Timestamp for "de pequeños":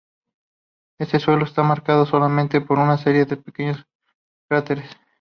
3.25-3.85